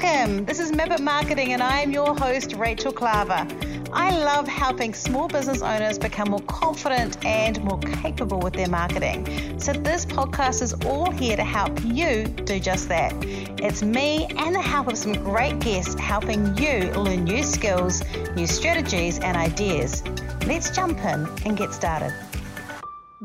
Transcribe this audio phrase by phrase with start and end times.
[0.00, 0.44] Welcome.
[0.44, 3.90] This is Map It Marketing, and I am your host, Rachel Klaver.
[3.92, 9.58] I love helping small business owners become more confident and more capable with their marketing.
[9.58, 13.12] So, this podcast is all here to help you do just that.
[13.58, 18.04] It's me and the help of some great guests helping you learn new skills,
[18.36, 20.04] new strategies, and ideas.
[20.46, 22.14] Let's jump in and get started.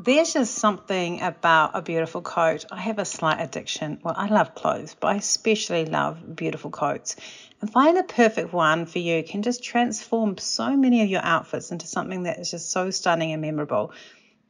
[0.03, 2.65] There's just something about a beautiful coat.
[2.69, 3.99] I have a slight addiction.
[4.03, 7.15] Well, I love clothes, but I especially love beautiful coats.
[7.61, 11.71] And finding the perfect one for you can just transform so many of your outfits
[11.71, 13.93] into something that is just so stunning and memorable.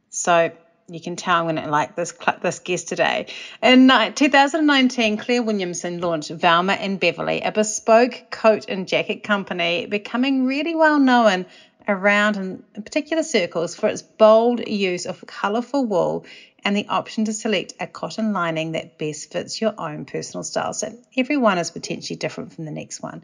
[0.09, 0.49] So
[0.89, 3.27] you can tell I'm going to like this this guest today.
[3.61, 10.45] In 2019, Claire Williamson launched Velma and Beverly, a bespoke coat and jacket company, becoming
[10.45, 11.45] really well known
[11.87, 16.25] around in particular circles for its bold use of colourful wool
[16.63, 20.73] and the option to select a cotton lining that best fits your own personal style.
[20.73, 23.23] So everyone is potentially different from the next one.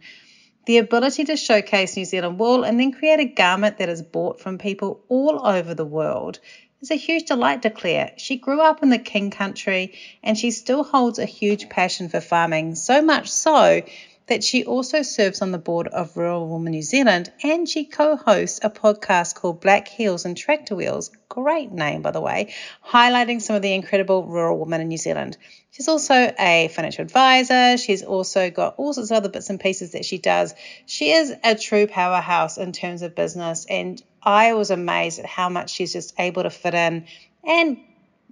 [0.66, 4.40] The ability to showcase New Zealand wool and then create a garment that is bought
[4.40, 6.40] from people all over the world
[6.82, 8.12] is a huge delight to Claire.
[8.18, 12.22] She grew up in the King Country and she still holds a huge passion for
[12.22, 13.82] farming, so much so
[14.30, 18.16] that she also serves on the board of Rural Women New Zealand and she co
[18.16, 21.12] hosts a podcast called Black Heels and Tractor Wheels.
[21.28, 22.54] Great name, by the way,
[22.88, 25.38] highlighting some of the incredible rural women in New Zealand.
[25.72, 27.78] She's also a financial advisor.
[27.78, 30.54] She's also got all sorts of other bits and pieces that she does.
[30.86, 35.50] She is a true powerhouse in terms of business, and I was amazed at how
[35.50, 37.06] much she's just able to fit in
[37.44, 37.78] and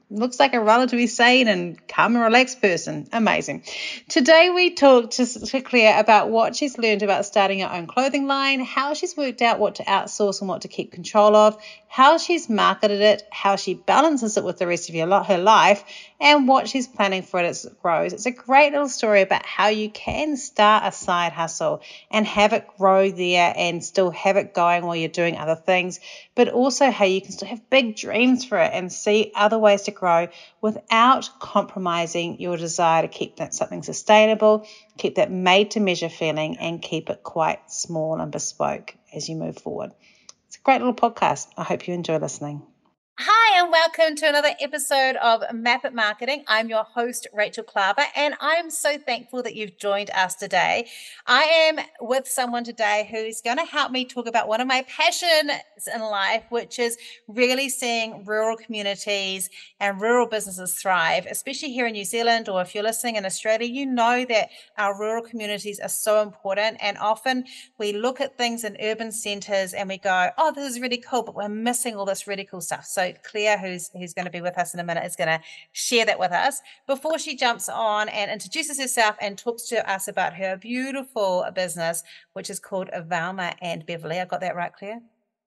[0.10, 3.08] looks like a relatively sane and calm and relaxed person.
[3.12, 3.64] Amazing.
[4.08, 8.26] Today we talked to, to Claire about what she's learned about starting her own clothing
[8.26, 12.18] line, how she's worked out what to outsource and what to keep control of, how
[12.18, 15.84] she's marketed it, how she balances it with the rest of your, her life,
[16.20, 18.14] and what she's planning for it as it grows.
[18.14, 22.54] It's a great little story about how you can start a side hustle and have
[22.54, 26.00] it grow there and still have it going while you're doing other things,
[26.34, 29.84] but also how you can still have big dreams for it and see other ways
[29.84, 30.28] to grow
[30.62, 34.66] without compromising your desire to keep that something sustainable,
[34.98, 39.36] keep that made to measure feeling, and keep it quite small and bespoke as you
[39.36, 39.92] move forward.
[40.48, 41.48] It's a great little podcast.
[41.58, 42.62] I hope you enjoy listening.
[43.20, 46.44] Hi, and welcome to another episode of Map It Marketing.
[46.48, 50.88] I'm your host, Rachel Klaver, and I'm so thankful that you've joined us today.
[51.26, 54.86] I am with someone today who's going to help me talk about one of my
[54.88, 55.52] passions
[55.92, 56.96] in life, which is
[57.28, 59.50] really seeing rural communities
[59.80, 63.68] and rural businesses thrive, especially here in New Zealand, or if you're listening in Australia,
[63.68, 66.78] you know that our rural communities are so important.
[66.82, 67.46] And often
[67.80, 71.24] we look at things in urban centers and we go, oh, this is really cool,
[71.24, 72.86] but we're missing all this really cool stuff.
[72.86, 75.42] So Claire, who's who's going to be with us in a minute, is going to
[75.72, 80.08] share that with us before she jumps on and introduces herself and talks to us
[80.08, 82.04] about her beautiful business,
[82.34, 84.20] which is called Velma and Beverly.
[84.20, 85.02] I got that right, Claire?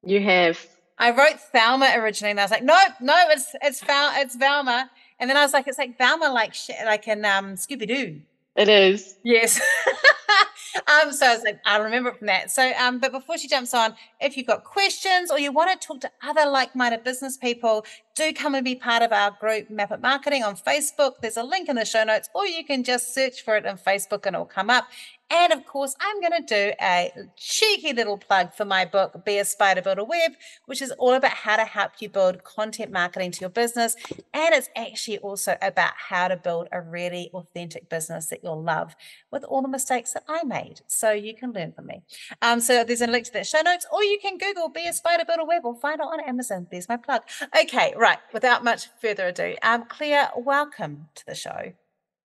[0.04, 0.66] You have.
[0.98, 4.90] I wrote Thelma originally, and I was like, no, no, it's it's Val, it's Velma.
[5.18, 6.54] And then I was like, it's like Velma, like
[6.84, 8.20] like in um, Scooby Doo.
[8.56, 9.16] It is.
[9.22, 9.60] Yes.
[10.76, 12.50] um, so I was like, I remember it from that.
[12.50, 15.86] So, um, but before she jumps on, if you've got questions or you want to
[15.86, 17.84] talk to other like-minded business people,
[18.16, 21.14] do come and be part of our group Map It Marketing on Facebook.
[21.20, 23.78] There's a link in the show notes, or you can just search for it on
[23.78, 24.86] Facebook and it'll come up.
[25.30, 29.38] And of course, I'm going to do a cheeky little plug for my book, Be
[29.38, 30.32] a Spider, Build a Web,
[30.66, 33.94] which is all about how to help you build content marketing to your business.
[34.34, 38.96] And it's actually also about how to build a really authentic business that you'll love
[39.30, 40.80] with all the mistakes that I made.
[40.88, 42.02] So you can learn from me.
[42.42, 44.92] Um, so there's a link to that show notes, or you can Google Be a
[44.92, 46.66] Spider, Build a Web or find it on Amazon.
[46.72, 47.22] There's my plug.
[47.60, 48.18] Okay, right.
[48.32, 51.72] Without much further ado, um, Claire, welcome to the show.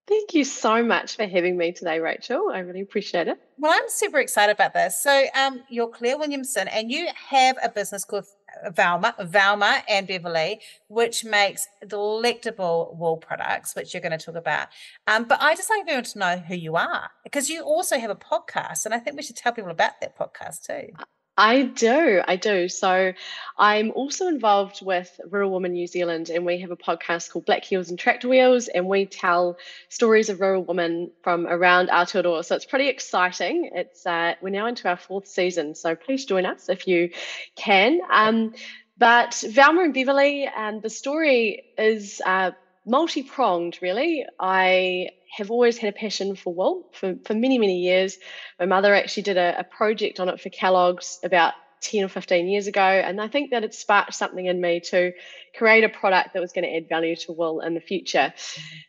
[0.08, 2.52] Thank you so much for having me today, Rachel.
[2.54, 3.40] I really appreciate it.
[3.58, 5.02] Well, I'm super excited about this.
[5.02, 8.26] So, um, you're Claire Williamson, and you have a business called
[8.72, 14.68] Velma, Velma and Beverly, which makes delectable wool products, which you're going to talk about.
[15.08, 18.12] Um, but I just like everyone to know who you are because you also have
[18.12, 20.90] a podcast, and I think we should tell people about that podcast too.
[21.38, 22.22] I do.
[22.26, 22.70] I do.
[22.70, 23.12] So
[23.58, 27.66] I'm also involved with Rural Women New Zealand, and we have a podcast called Black
[27.66, 29.58] Heels and Tractor Wheels, and we tell
[29.90, 32.46] stories of rural women from around Aotearoa.
[32.46, 33.72] So it's pretty exciting.
[33.74, 37.10] It's uh, We're now into our fourth season, so please join us if you
[37.58, 38.00] can.
[38.10, 38.54] Um,
[38.98, 42.52] but Velma and Beverly, and the story is uh,
[42.86, 44.26] multi pronged, really.
[44.40, 48.18] I have always had a passion for wool for, for many, many years.
[48.60, 52.48] My mother actually did a, a project on it for Kellogg's about 10 or 15
[52.48, 52.82] years ago.
[52.82, 55.12] And I think that it sparked something in me to
[55.58, 58.34] create a product that was going to add value to wool in the future.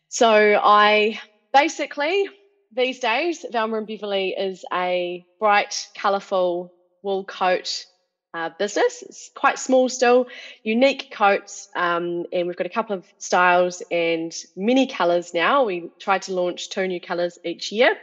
[0.09, 1.21] So I
[1.53, 2.29] basically
[2.77, 6.73] these days, Velma and Beverly is a bright, colourful
[7.03, 7.87] wool coat
[8.37, 9.03] uh, business.
[9.03, 10.27] It's quite small still,
[10.63, 15.65] unique coats, um, and we've got a couple of styles and many colours now.
[15.65, 17.97] We try to launch two new colours each year.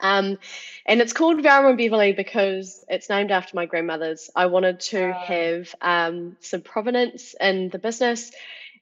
[0.00, 0.36] Um,
[0.84, 4.28] and it's called Velma and Beverly because it's named after my grandmother's.
[4.36, 8.32] I wanted to have um, some provenance in the business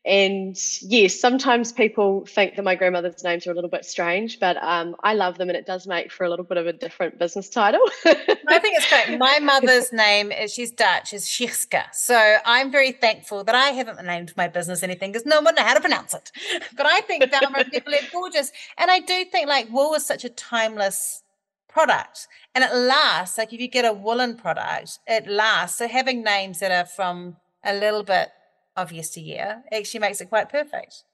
[0.06, 4.58] and yes, sometimes people think that my grandmother's names are a little bit strange, but
[4.62, 7.18] um, I love them and it does make for a little bit of a different
[7.18, 7.80] business title.
[8.04, 9.18] I think it's great.
[9.18, 11.84] My mother's name, is, she's Dutch, is Shirska.
[11.94, 15.64] So I'm very thankful that I haven't named my business anything because no one knows
[15.64, 16.30] how to pronounce it.
[16.76, 18.52] But I think Velma people are gorgeous.
[18.76, 21.22] And I do think like wool is such a timeless
[21.68, 23.38] product and it lasts.
[23.38, 25.78] Like if you get a woolen product, it lasts.
[25.78, 28.28] So having names that are from a little bit
[28.76, 31.04] of yesteryear actually makes it quite perfect.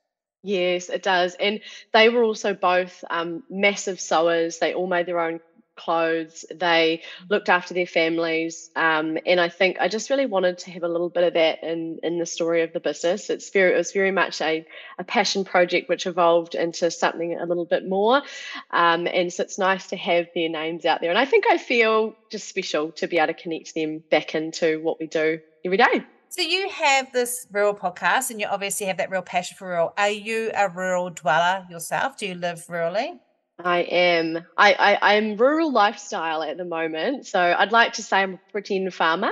[0.42, 1.34] Yes, it does.
[1.34, 1.60] And
[1.92, 4.58] they were also both um, massive sewers.
[4.58, 5.40] They all made their own
[5.76, 6.44] clothes.
[6.54, 8.70] They looked after their families.
[8.76, 11.62] Um, and I think I just really wanted to have a little bit of that
[11.62, 13.30] in, in the story of the business.
[13.30, 14.66] It's very, it was very much a,
[14.98, 18.22] a passion project which evolved into something a little bit more.
[18.70, 21.10] Um, and so it's nice to have their names out there.
[21.10, 24.80] And I think I feel just special to be able to connect them back into
[24.80, 26.04] what we do every day.
[26.30, 29.92] So you have this rural podcast, and you obviously have that real passion for rural.
[29.98, 32.16] Are you a rural dweller yourself?
[32.16, 33.20] Do you live rurally?
[33.64, 34.44] I am.
[34.56, 38.40] I, I I'm rural lifestyle at the moment, so I'd like to say I'm a
[38.52, 39.30] pretend farmer.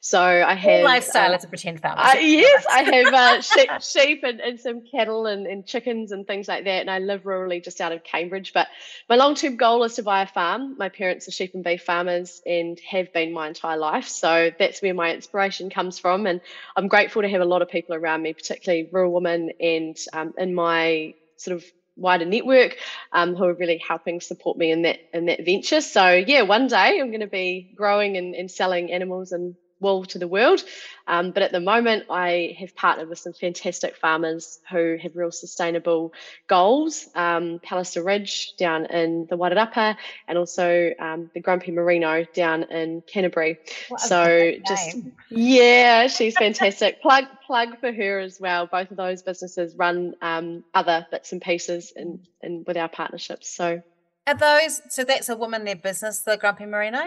[0.00, 2.00] So I have lifestyle uh, as a pretend farmer.
[2.00, 6.26] Uh, yes, I have uh, sheep, sheep and, and some cattle and, and chickens and
[6.26, 6.80] things like that.
[6.80, 8.52] And I live rurally just out of Cambridge.
[8.52, 8.68] But
[9.08, 10.76] my long term goal is to buy a farm.
[10.78, 14.08] My parents are sheep and beef farmers and have been my entire life.
[14.08, 16.26] So that's where my inspiration comes from.
[16.26, 16.40] And
[16.76, 20.34] I'm grateful to have a lot of people around me, particularly rural women, and um,
[20.38, 21.64] in my sort of
[21.98, 22.76] wider network
[23.12, 25.80] um, who are really helping support me in that in that venture.
[25.80, 30.04] So yeah, one day I'm going to be growing and, and selling animals and wool
[30.06, 30.62] to the world.
[31.06, 35.32] Um, but at the moment, I have partnered with some fantastic farmers who have real
[35.32, 36.12] sustainable
[36.46, 37.08] goals.
[37.14, 39.96] Um, Palliser Ridge down in the Wairarapa
[40.26, 43.58] and also um, the Grumpy Merino down in Canterbury.
[43.96, 45.12] so just, name.
[45.30, 47.00] yeah, she's fantastic.
[47.02, 48.66] plug, plug for her as well.
[48.66, 53.48] Both of those businesses run um, other bits and pieces in, in with our partnerships.
[53.48, 53.82] So
[54.28, 57.00] are those, so that's a woman led business, the Grumpy Merino?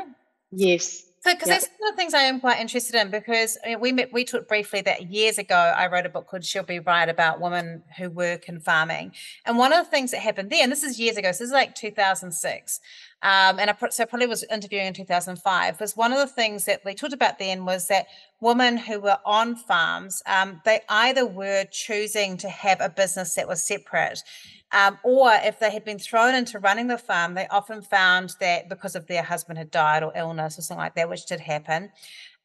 [0.52, 1.04] Yes.
[1.24, 3.80] So, because that's one of the things I am quite interested in, because I mean,
[3.80, 6.80] we met, we talked briefly that years ago I wrote a book called "She'll Be
[6.80, 9.14] Right" about women who work in farming,
[9.46, 11.50] and one of the things that happened there, and this is years ago, so this
[11.50, 12.80] is like 2006,
[13.24, 15.80] um, and I so probably was interviewing in 2005.
[15.80, 18.08] Was one of the things that we talked about then was that
[18.40, 23.48] women who were on farms, um, they either were choosing to have a business that
[23.48, 24.24] was separate
[24.72, 28.70] um, or if they had been thrown into running the farm, they often found that
[28.70, 31.92] because of their husband had died or illness or something like that, which did happen,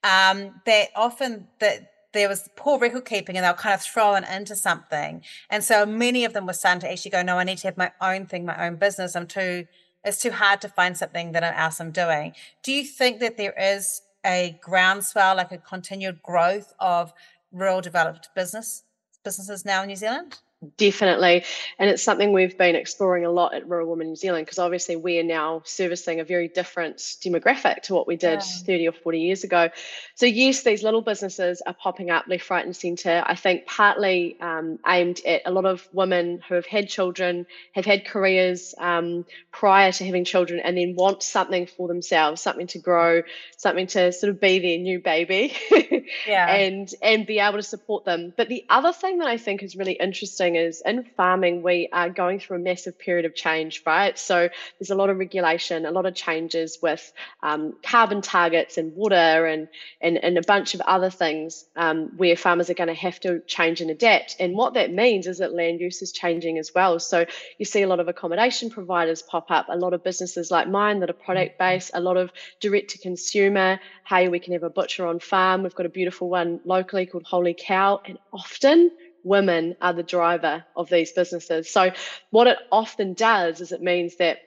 [0.03, 4.25] um, that often that there was poor record keeping and they were kind of thrown
[4.25, 5.23] into something.
[5.51, 7.77] And so many of them were starting to actually go, no, I need to have
[7.77, 9.15] my own thing, my own business.
[9.15, 9.67] I'm too,
[10.07, 12.33] it's too hard to find something that I'm doing.
[12.63, 17.13] Do you think that there is a groundswell, like a continued growth of
[17.53, 18.85] rural developed business
[19.25, 20.39] businesses now in New Zealand?
[20.77, 21.45] Definitely.
[21.79, 24.97] And it's something we've been exploring a lot at Rural Women New Zealand because obviously
[24.97, 28.65] we are now servicing a very different demographic to what we did yeah.
[28.67, 29.69] 30 or 40 years ago.
[30.15, 33.23] So, yes, these little businesses are popping up left, right, and centre.
[33.27, 37.85] I think partly um, aimed at a lot of women who have had children, have
[37.85, 42.79] had careers um, prior to having children, and then want something for themselves, something to
[42.79, 43.23] grow,
[43.59, 45.55] something to sort of be their new baby
[46.27, 46.55] yeah.
[46.55, 48.33] and, and be able to support them.
[48.37, 52.11] But the other thing that I think is really interesting is in farming, we are
[52.11, 54.19] going through a massive period of change, right?
[54.19, 54.49] So
[54.79, 59.47] there's a lot of regulation, a lot of changes with um, carbon targets and water
[59.47, 59.69] and,
[60.01, 63.41] and, and a bunch of other things um, where farmers are going to have to
[63.47, 64.37] change and adapt.
[64.41, 66.99] And what that means is that land use is changing as well.
[66.99, 67.27] So
[67.59, 71.01] you see a lot of accommodation providers pop up, a lot of businesses like mine
[71.01, 73.79] that are product based, a lot of direct to consumer.
[74.07, 75.63] Hey, we can have a butcher on farm.
[75.63, 78.01] We've got a beautiful one locally called Holy Cow.
[78.05, 78.91] And often
[79.27, 81.71] women are the driver of these businesses.
[81.71, 81.91] So,
[82.31, 84.39] what it often does is it means that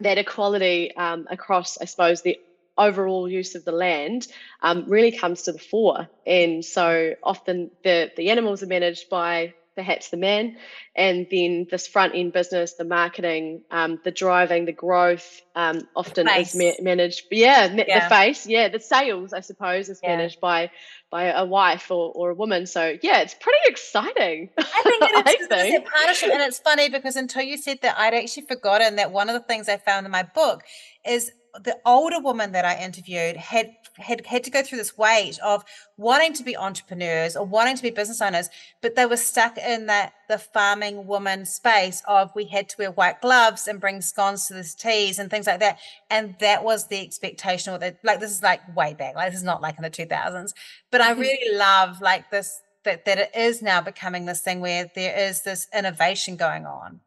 [0.00, 2.38] that equality um, across, I suppose, the
[2.76, 4.26] overall use of the land
[4.60, 6.08] um, really comes to the fore.
[6.26, 10.56] And so often the, the animals are managed by perhaps the man,
[10.94, 16.28] and then this front end business, the marketing, um, the driving, the growth, um, often
[16.28, 17.24] is ma- managed.
[17.30, 18.46] Yeah, yeah, the face.
[18.46, 20.16] Yeah, the sales, I suppose, is yeah.
[20.16, 20.70] managed by
[21.10, 22.66] by a wife or, or a woman.
[22.66, 24.50] So yeah, it's pretty exciting.
[24.58, 25.86] I think it is think.
[25.86, 29.34] partnership, and it's funny because until you said that, I'd actually forgotten that one of
[29.34, 30.62] the things I found in my book
[31.06, 31.30] is
[31.62, 35.64] the older woman that I interviewed had had had to go through this weight of
[35.96, 38.48] wanting to be entrepreneurs or wanting to be business owners,
[38.80, 42.90] but they were stuck in that the farming woman space of we had to wear
[42.90, 45.78] white gloves and bring scones to the teas and things like that.
[46.10, 49.14] And that was the expectation or that like this is like way back.
[49.14, 50.54] Like this is not like in the 2000s.
[50.90, 51.20] But I mm-hmm.
[51.20, 55.42] really love like this that that it is now becoming this thing where there is
[55.42, 57.00] this innovation going on.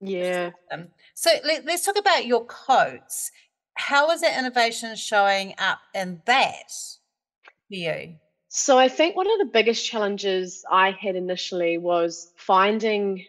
[0.00, 0.50] Yeah.
[1.14, 3.30] So let, us talk about your coats
[3.74, 6.70] how is that innovation showing up in that
[7.68, 8.16] for you?
[8.48, 13.24] So I think one of the biggest challenges I had initially was finding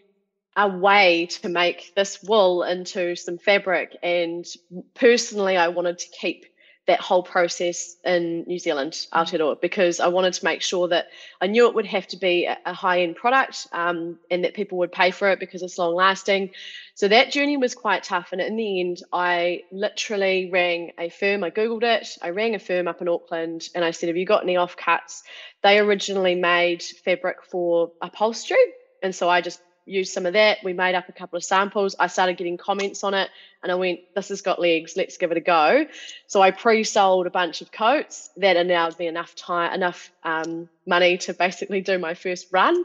[0.55, 3.95] a way to make this wool into some fabric.
[4.03, 4.45] And
[4.93, 6.45] personally, I wanted to keep
[6.85, 8.93] that whole process in New Zealand.
[9.13, 11.07] Aotearoa, because I wanted to make sure that
[11.39, 14.79] I knew it would have to be a, high end product um, and that people
[14.79, 16.51] would pay for it because it's long lasting.
[16.95, 18.29] So that journey was quite tough.
[18.33, 22.59] And in the end, I literally rang a firm, I Googled it, I rang a
[22.59, 25.21] firm up in Auckland and I said, Have you got any offcuts?
[25.61, 28.57] They originally made fabric for upholstery.
[29.01, 30.59] And so I just used some of that.
[30.63, 31.95] We made up a couple of samples.
[31.99, 33.29] I started getting comments on it
[33.61, 35.85] and I went, this has got legs, let's give it a go.
[36.27, 41.17] So I pre-sold a bunch of coats that allowed me enough time, enough um, money
[41.19, 42.83] to basically do my first run.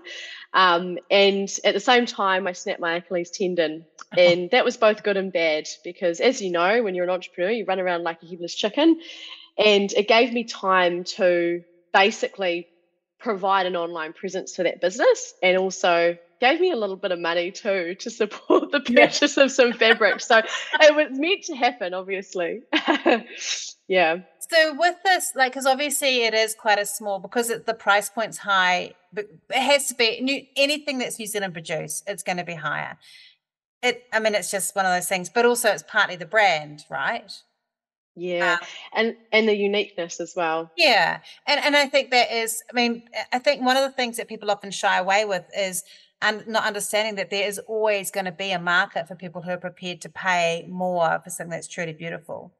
[0.52, 3.84] Um, and at the same time, I snapped my Achilles tendon.
[4.16, 7.50] And that was both good and bad because as you know, when you're an entrepreneur,
[7.50, 9.02] you run around like a headless chicken.
[9.58, 11.62] And it gave me time to
[11.92, 12.68] basically
[13.18, 17.18] provide an online presence for that business and also gave me a little bit of
[17.18, 19.44] money too to support the purchase yeah.
[19.44, 20.20] of some fabric.
[20.20, 20.38] So
[20.80, 22.62] it was meant to happen, obviously.
[23.88, 24.18] yeah.
[24.40, 28.08] So with this, like, because obviously it is quite a small because it, the price
[28.08, 30.42] point's high, but it has to be new.
[30.56, 32.98] Anything that's New Zealand produced, it's going to be higher.
[33.82, 36.84] It, I mean, it's just one of those things, but also it's partly the brand,
[36.90, 37.30] right?
[38.16, 40.72] Yeah, um, and and the uniqueness as well.
[40.76, 42.62] Yeah, and and I think that is.
[42.68, 45.84] I mean, I think one of the things that people often shy away with is
[46.20, 49.50] and not understanding that there is always going to be a market for people who
[49.50, 52.52] are prepared to pay more for something that's truly beautiful.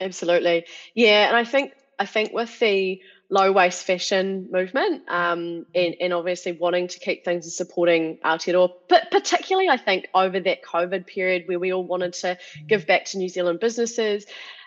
[0.00, 5.94] Absolutely, yeah, and I think I think with the low waste fashion movement um, and,
[6.00, 10.62] and obviously wanting to keep things and supporting Aotearoa, but particularly I think over that
[10.62, 14.24] COVID period where we all wanted to give back to New Zealand businesses,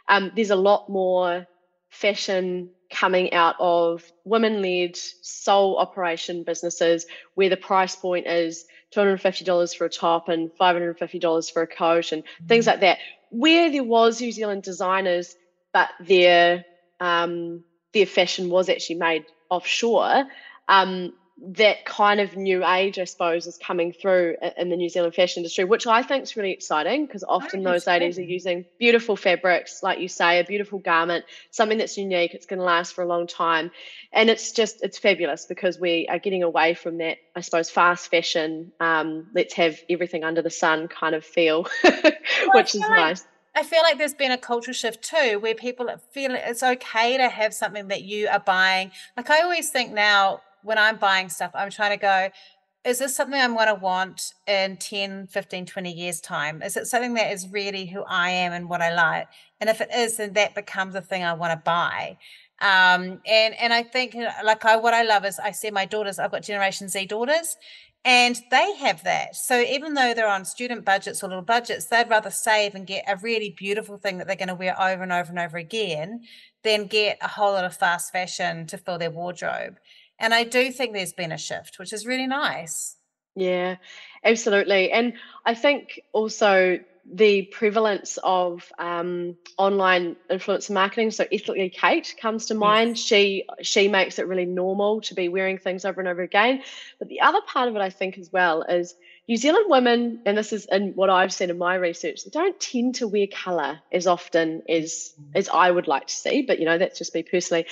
[0.07, 1.47] um, there's a lot more
[1.89, 7.05] fashion coming out of women led sole operation businesses
[7.35, 12.23] where the price point is $250 for a top and $550 for a coat and
[12.47, 12.99] things like that.
[13.29, 15.35] Where there was New Zealand designers,
[15.73, 16.65] but their
[16.99, 20.25] um, their fashion was actually made offshore,
[20.67, 25.15] um, that kind of new age, I suppose, is coming through in the New Zealand
[25.15, 29.15] fashion industry, which I think is really exciting because often those ladies are using beautiful
[29.15, 33.03] fabrics, like you say, a beautiful garment, something that's unique, it's going to last for
[33.03, 33.71] a long time.
[34.13, 38.11] And it's just, it's fabulous because we are getting away from that, I suppose, fast
[38.11, 41.65] fashion, um, let's have everything under the sun kind of feel,
[42.53, 43.25] which is nice.
[43.55, 47.27] I feel like there's been a cultural shift too, where people feel it's okay to
[47.29, 48.91] have something that you are buying.
[49.17, 52.29] Like I always think now, when I'm buying stuff, I'm trying to go,
[52.83, 56.63] is this something I'm going to want in 10, 15, 20 years' time?
[56.63, 59.27] Is it something that is really who I am and what I like?
[59.59, 62.17] And if it is, then that becomes the thing I want to buy.
[62.59, 66.19] Um, and and I think like I what I love is I see my daughters,
[66.19, 67.57] I've got Generation Z daughters,
[68.05, 69.35] and they have that.
[69.35, 73.03] So even though they're on student budgets or little budgets, they'd rather save and get
[73.07, 76.21] a really beautiful thing that they're going to wear over and over and over again
[76.63, 79.77] than get a whole lot of fast fashion to fill their wardrobe.
[80.21, 82.95] And I do think there's been a shift, which is really nice.
[83.35, 83.77] Yeah,
[84.23, 84.91] absolutely.
[84.91, 85.13] And
[85.45, 86.79] I think also
[87.11, 91.11] the prevalence of um, online influencer marketing.
[91.11, 92.91] So ethically Kate comes to mind.
[92.91, 92.99] Yes.
[92.99, 96.61] She she makes it really normal to be wearing things over and over again.
[96.99, 98.95] But the other part of it, I think, as well, is
[99.31, 102.59] New Zealand women, and this is in what I've seen in my research, they don't
[102.59, 105.31] tend to wear colour as often as mm.
[105.33, 106.41] as I would like to see.
[106.41, 107.65] But you know, that's just me personally.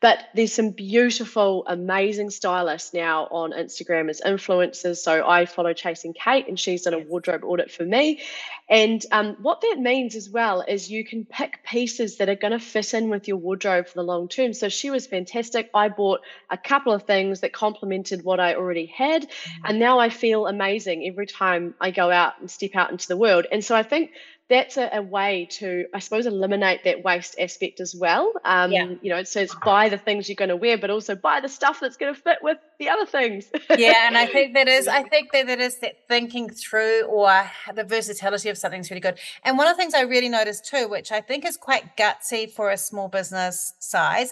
[0.00, 4.96] But there's some beautiful, amazing stylists now on Instagram as influencers.
[4.96, 8.20] So I follow Chasing Kate, and she's done a wardrobe audit for me.
[8.68, 12.52] And um, what that means as well is you can pick pieces that are going
[12.52, 14.52] to fit in with your wardrobe for the long term.
[14.52, 15.70] So she was fantastic.
[15.74, 19.66] I bought a couple of things that complemented what I already had, mm-hmm.
[19.66, 23.16] and now I feel amazing every time I go out and step out into the
[23.16, 23.46] world.
[23.50, 24.10] And so I think
[24.50, 28.30] that's a, a, way to, I suppose, eliminate that waste aspect as well.
[28.44, 28.92] Um, yeah.
[29.00, 31.48] You know, so it's buy the things you're going to wear, but also buy the
[31.48, 33.50] stuff that's going to fit with the other things.
[33.78, 37.50] yeah, and I think that is, I think that that is that thinking through or
[37.74, 39.18] the versatility of something's really good.
[39.44, 42.50] And one of the things I really noticed too, which I think is quite gutsy
[42.50, 44.30] for a small business size,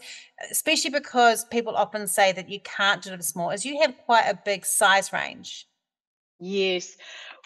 [0.51, 4.39] especially because people often say that you can't deliver small, is you have quite a
[4.45, 5.67] big size range.
[6.43, 6.97] Yes.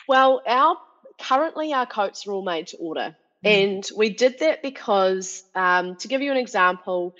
[0.08, 0.76] Well, our
[1.20, 3.14] currently our coats are all made to order.
[3.44, 3.64] Mm.
[3.64, 7.14] And we did that because, um, to give you an example,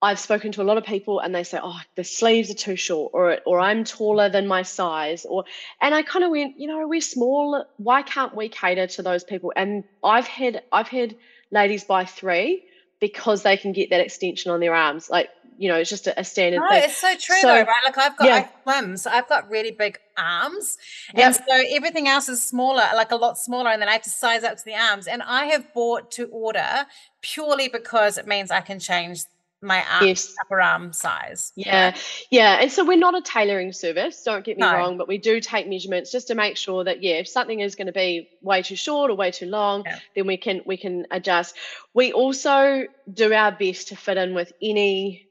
[0.00, 2.76] I've spoken to a lot of people and they say, "Oh, the sleeves are too
[2.76, 5.44] short," or "or I'm taller than my size," or
[5.80, 7.64] and I kind of went, you know, we're small.
[7.78, 9.52] Why can't we cater to those people?
[9.56, 11.16] And I've had I've had
[11.50, 12.64] ladies buy three
[13.00, 15.10] because they can get that extension on their arms.
[15.10, 16.84] Like you know, it's just a, a standard no, thing.
[16.84, 17.82] It's so true so, though, right?
[17.84, 18.26] Like I've got
[18.66, 18.94] yeah.
[18.94, 20.78] So I've got really big arms.
[21.14, 21.26] Yep.
[21.26, 24.10] And so everything else is smaller, like a lot smaller, and then I have to
[24.10, 25.08] size up to the arms.
[25.08, 26.86] And I have bought to order
[27.22, 29.20] purely because it means I can change
[29.60, 30.32] my arm, yes.
[30.40, 31.52] upper arm size.
[31.56, 31.96] Yeah.
[32.30, 32.58] Yeah.
[32.60, 34.72] And so we're not a tailoring service, don't get me no.
[34.72, 37.74] wrong, but we do take measurements just to make sure that yeah, if something is
[37.74, 39.98] going to be way too short or way too long, yeah.
[40.14, 41.56] then we can we can adjust.
[41.94, 45.27] We also do our best to fit in with any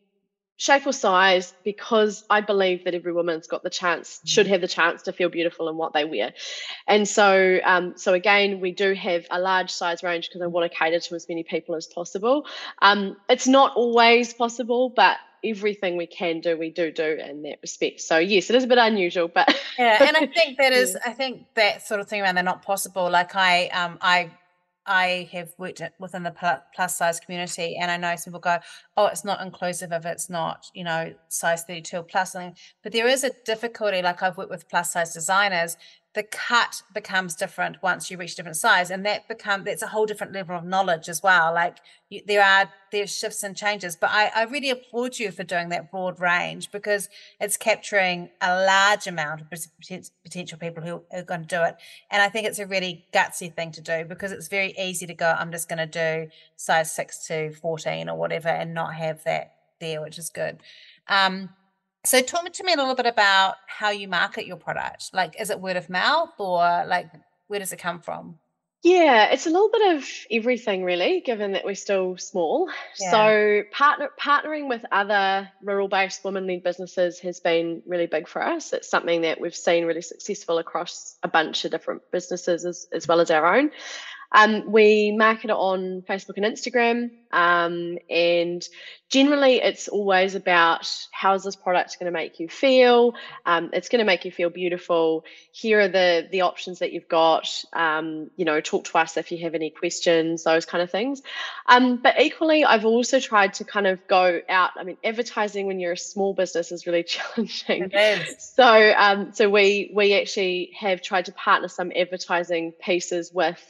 [0.57, 4.67] shape or size because I believe that every woman's got the chance, should have the
[4.67, 6.33] chance to feel beautiful in what they wear.
[6.87, 10.69] And so, um, so again, we do have a large size range because I want
[10.69, 12.47] to cater to as many people as possible.
[12.81, 17.59] Um, it's not always possible, but everything we can do, we do do in that
[17.61, 18.01] respect.
[18.01, 21.13] So yes, it is a bit unusual, but yeah, and I think that is, I
[21.13, 23.11] think that sort of thing around they're not possible.
[23.11, 24.31] Like I, um, I
[24.87, 28.59] I have worked within the plus size community, and I know some people go,
[28.95, 32.35] "Oh, it's not inclusive if it's not, you know, size 32 plus."
[32.83, 34.01] But there is a difficulty.
[34.01, 35.77] Like I've worked with plus size designers,
[36.13, 39.87] the cut becomes different once you reach a different size and that become that's a
[39.87, 41.53] whole different level of knowledge as well.
[41.53, 41.77] Like
[42.09, 45.69] you, there are there's shifts and changes but I, I really applaud you for doing
[45.69, 47.09] that broad range because
[47.39, 49.47] it's capturing a large amount of
[50.23, 51.75] potential people who are going to do it.
[52.09, 55.13] And i think it's a really gutsy thing to do because it's very easy to
[55.13, 59.23] go i'm just going to do size 6 to 14 or whatever and not have
[59.25, 60.59] that there which is good.
[61.07, 61.49] Um,
[62.07, 65.09] so talk to me a little bit about how you market your product.
[65.13, 67.11] Like, is it word of mouth or like
[67.47, 68.39] where does it come from?
[68.83, 72.69] Yeah, it's a little bit of everything really, given that we're still small.
[72.99, 73.11] Yeah.
[73.11, 78.71] So partner partnering with other rural-based women-led businesses has been really big for us.
[78.71, 83.07] It's something that we've seen really successful across a bunch of different businesses as, as
[83.07, 83.71] well as our own.
[84.31, 88.67] Um, we market it on Facebook and Instagram, um, and
[89.09, 93.13] generally it's always about how is this product going to make you feel?
[93.45, 95.23] Um, it's going to make you feel beautiful.
[95.51, 97.63] Here are the the options that you've got.
[97.73, 101.21] Um, you know, talk to us if you have any questions, those kind of things.
[101.67, 104.71] Um, but equally, I've also tried to kind of go out.
[104.75, 107.91] I mean, advertising when you're a small business is really challenging.
[108.39, 113.63] So, um, so we we actually have tried to partner some advertising pieces with.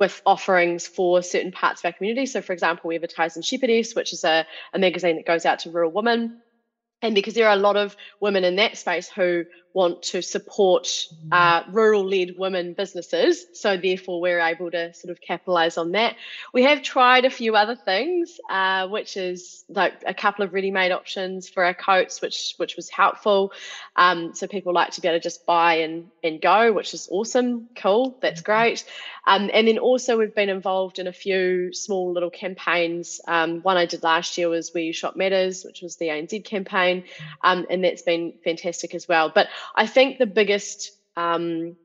[0.00, 2.26] With offerings for certain parts of our community.
[2.26, 5.60] So, for example, we advertise in Shepherdess, which is a, a magazine that goes out
[5.60, 6.40] to rural women.
[7.02, 10.84] And because there are a lot of women in that space who want to support
[10.84, 11.32] mm-hmm.
[11.32, 13.44] uh, rural led women businesses.
[13.52, 16.14] So, therefore, we're able to sort of capitalize on that.
[16.54, 20.70] We have tried a few other things, uh, which is like a couple of ready
[20.70, 23.52] made options for our coats, which, which was helpful.
[23.96, 27.08] Um, so, people like to be able to just buy and, and go, which is
[27.10, 27.68] awesome.
[27.76, 28.16] Cool.
[28.22, 28.52] That's mm-hmm.
[28.52, 28.84] great.
[29.26, 33.20] Um, and then also, we've been involved in a few small little campaigns.
[33.26, 36.93] Um, one I did last year was We Shop Matters, which was the ANZ campaign.
[37.42, 39.32] Um, and that's been fantastic as well.
[39.34, 41.76] But I think the biggest um,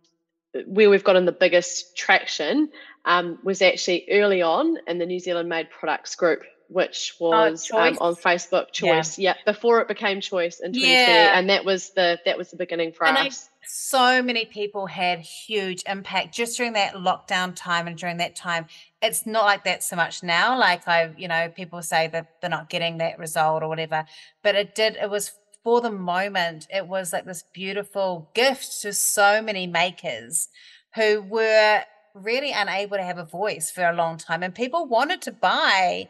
[0.66, 2.70] where we've gotten the biggest traction
[3.06, 7.70] um, was actually early on in the New Zealand Made Products group, which oh, was
[7.72, 8.72] um, on Facebook.
[8.72, 9.34] Choice, yeah.
[9.36, 9.52] yeah.
[9.52, 11.38] before it became Choice in 2020, yeah.
[11.38, 13.50] and that was the that was the beginning for and us.
[13.52, 18.36] I, so many people had huge impact just during that lockdown time and during that
[18.36, 18.68] time.
[19.02, 20.58] It's not like that so much now.
[20.58, 24.06] Like I, you know, people say that they're not getting that result or whatever,
[24.44, 24.96] but it did.
[24.96, 25.32] It was
[25.64, 30.48] for the moment, it was like this beautiful gift to so many makers
[30.96, 34.44] who were really unable to have a voice for a long time.
[34.44, 36.10] And people wanted to buy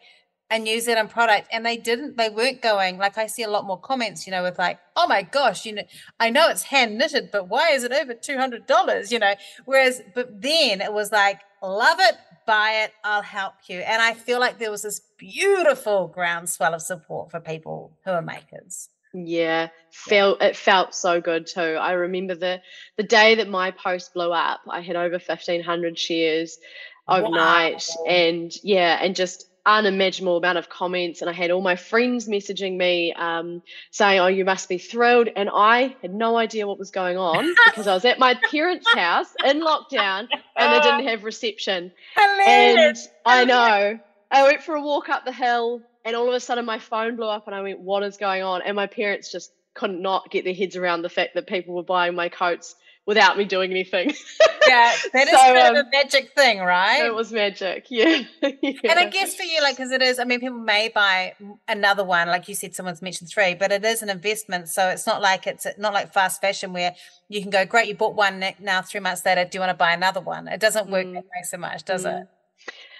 [0.51, 3.65] a New Zealand product and they didn't, they weren't going, like I see a lot
[3.65, 5.83] more comments, you know, with like, oh my gosh, you know,
[6.19, 9.11] I know it's hand knitted, but why is it over $200?
[9.11, 9.33] You know,
[9.65, 12.15] whereas, but then it was like, love it,
[12.47, 13.79] buy it, I'll help you.
[13.79, 18.21] And I feel like there was this beautiful groundswell of support for people who are
[18.21, 18.89] makers.
[19.13, 21.61] Yeah, felt it felt so good too.
[21.61, 22.61] I remember the
[22.95, 24.59] the day that my post blew up.
[24.69, 26.59] I had over fifteen hundred shares
[27.07, 28.05] overnight, wow.
[28.05, 32.77] and yeah, and just unimaginable amount of comments and I had all my friends messaging
[32.77, 35.29] me um, saying, Oh, you must be thrilled.
[35.35, 38.87] And I had no idea what was going on because I was at my parents'
[38.93, 41.91] house in lockdown and they didn't have reception.
[42.15, 43.07] Hilarious.
[43.25, 43.99] And I know.
[44.31, 47.15] I went for a walk up the hill and all of a sudden my phone
[47.15, 48.61] blew up and I went, What is going on?
[48.63, 51.83] And my parents just could not get their heads around the fact that people were
[51.83, 54.13] buying my coats without me doing anything.
[54.67, 57.05] yeah, that is so, kind of um, a magic thing, right?
[57.05, 58.23] It was magic, yeah.
[58.41, 58.71] yeah.
[58.83, 61.33] And I guess for you, like, because it is, I mean, people may buy
[61.67, 64.69] another one, like you said, someone's mentioned three, but it is an investment.
[64.69, 66.95] So it's not like it's not like fast fashion where
[67.29, 69.77] you can go, great, you bought one now, three months later, do you want to
[69.77, 70.47] buy another one?
[70.47, 71.13] It doesn't work mm.
[71.13, 72.21] that way so much, does mm.
[72.21, 72.27] it?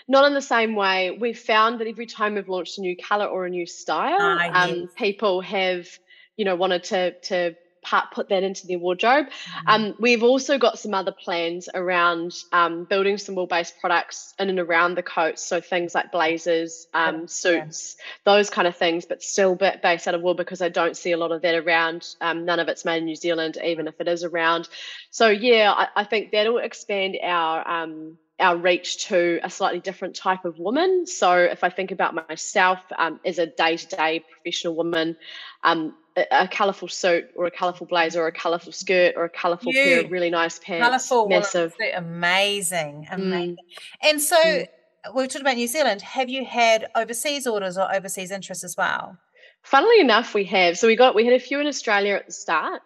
[0.07, 1.11] Not in the same way.
[1.11, 4.63] We've found that every time we've launched a new color or a new style, ah,
[4.63, 5.87] um, people have,
[6.35, 9.27] you know, wanted to to part, put that into their wardrobe.
[9.27, 9.67] Mm-hmm.
[9.67, 14.59] Um, we've also got some other plans around um, building some wool-based products in and
[14.59, 18.33] around the coats, so things like blazers, um, suits, yeah.
[18.33, 21.17] those kind of things, but still based out of wool because I don't see a
[21.17, 22.07] lot of that around.
[22.21, 24.67] Um, none of it's made in New Zealand, even if it is around.
[25.11, 30.15] So yeah, I, I think that'll expand our um, our reach to a slightly different
[30.15, 31.05] type of woman.
[31.05, 35.17] So if I think about myself um, as a day-to-day professional woman,
[35.63, 39.29] um, a, a colourful suit or a colourful blazer or a colourful skirt or a
[39.29, 39.83] colourful you.
[39.83, 43.55] pair of really nice pants, colourful, massive, amazing, amazing.
[43.55, 44.09] Mm.
[44.09, 44.67] And so mm.
[45.15, 46.01] we talked about New Zealand.
[46.01, 49.17] Have you had overseas orders or overseas interest as well?
[49.63, 50.77] Funnily enough, we have.
[50.77, 52.81] So we got we had a few in Australia at the start.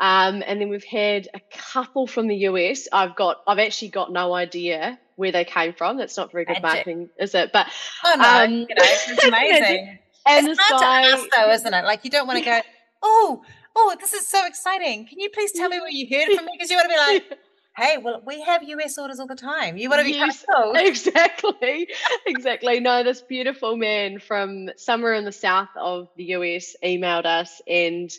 [0.00, 2.88] Um, and then we've had a couple from the US.
[2.92, 5.96] I've got, I've actually got no idea where they came from.
[5.96, 6.86] That's not very good Magic.
[6.86, 7.50] marketing, is it?
[7.52, 7.66] But
[8.04, 9.98] oh no, um, you know, it's amazing.
[10.26, 11.84] and it's hard guy, to ask though, isn't it?
[11.84, 12.60] Like you don't want to go,
[13.02, 13.42] oh,
[13.74, 15.06] oh, this is so exciting.
[15.06, 16.52] Can you please tell me where you heard it from me?
[16.54, 16.96] Because you want to be
[17.30, 17.38] like.
[17.76, 19.76] Hey, well, we have US orders all the time.
[19.76, 21.88] You want to be yes, Exactly.
[22.26, 22.80] exactly.
[22.80, 28.10] No, this beautiful man from somewhere in the south of the US emailed us and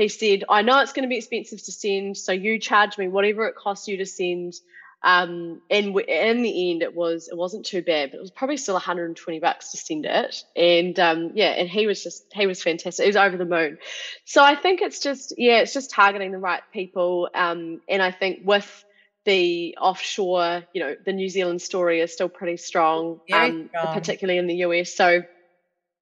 [0.00, 3.08] he said, I know it's going to be expensive to send, so you charge me
[3.08, 4.54] whatever it costs you to send.
[5.02, 8.56] Um, and in the end, it was it wasn't too bad, but it was probably
[8.56, 10.42] still 120 bucks to send it.
[10.56, 13.04] And um, yeah, and he was just he was fantastic.
[13.04, 13.78] He was over the moon.
[14.24, 17.28] So I think it's just yeah, it's just targeting the right people.
[17.34, 18.84] Um, and I think with
[19.24, 23.94] the offshore, you know, the New Zealand story is still pretty strong, um, strong.
[23.94, 24.94] particularly in the US.
[24.94, 25.22] So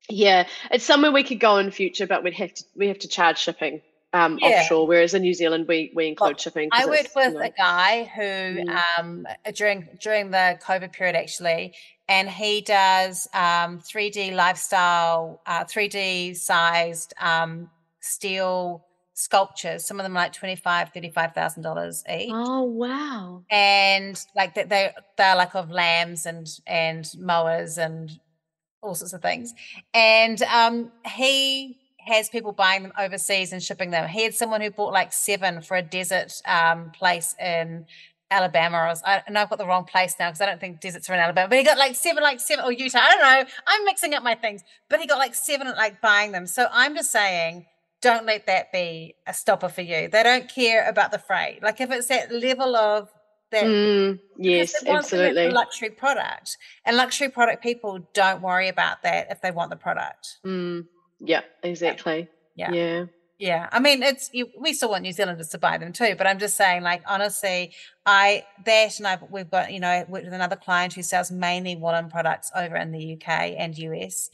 [0.09, 3.01] yeah, it's somewhere we could go in the future, but we'd have to we have
[3.01, 4.61] to charge shipping um, yeah.
[4.61, 6.69] offshore, whereas in New Zealand we we include well, shipping.
[6.73, 8.81] I worked with you know, a guy who mm.
[8.99, 11.75] um, during during the COVID period actually,
[12.09, 19.85] and he does um, 3D lifestyle, uh, 3D sized um, steel sculptures.
[19.85, 22.31] Some of them like twenty five, thirty five thousand dollars each.
[22.33, 23.45] Oh wow!
[23.51, 28.11] And like they they they're like of lambs and and mowers and
[28.81, 29.53] all sorts of things.
[29.93, 34.09] And um, he has people buying them overseas and shipping them.
[34.09, 37.87] He had someone who bought like seven for a desert um, place in
[38.31, 38.79] Alabama.
[38.79, 41.09] I was, I know I've got the wrong place now because I don't think deserts
[41.09, 42.99] are in Alabama, but he got like seven, like seven, or Utah.
[43.01, 43.53] I don't know.
[43.67, 46.47] I'm mixing up my things, but he got like seven, like buying them.
[46.47, 47.67] So I'm just saying,
[48.01, 50.09] don't let that be a stopper for you.
[50.09, 51.63] They don't care about the freight.
[51.63, 53.09] Like if it's that level of
[53.51, 59.41] that, mm, yes, absolutely, luxury product, and luxury product people don't worry about that if
[59.41, 60.39] they want the product.
[60.45, 60.87] Mm.
[61.21, 62.29] Yeah, exactly.
[62.55, 62.73] Yeah.
[62.73, 63.05] Yeah.
[63.41, 66.41] Yeah, I mean, it's we still want New Zealanders to buy them too, but I'm
[66.41, 67.73] just saying, like honestly,
[68.05, 71.77] I that and I we've got you know worked with another client who sells mainly
[71.77, 74.31] woolen products over in the UK and US,